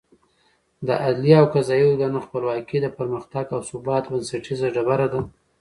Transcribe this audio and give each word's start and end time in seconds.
د 0.87 0.89
عدلي 1.05 1.33
او 1.41 1.45
قضايي 1.55 1.83
ارګانونو 1.87 2.25
خپلواکي 2.25 2.77
د 2.81 2.87
پرمختګ 2.97 3.45
او 3.55 3.59
ثبات 3.69 4.03
بنسټیزه 4.13 4.67
ډبره 4.75 5.07
ده. 5.13 5.21